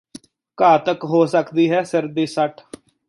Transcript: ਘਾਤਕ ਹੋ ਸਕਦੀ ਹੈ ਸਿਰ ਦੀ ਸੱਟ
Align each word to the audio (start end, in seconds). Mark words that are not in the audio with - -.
ਘਾਤਕ 0.57 1.03
ਹੋ 1.05 1.25
ਸਕਦੀ 1.25 1.69
ਹੈ 1.71 1.83
ਸਿਰ 1.83 2.07
ਦੀ 2.07 2.25
ਸੱਟ 2.25 2.61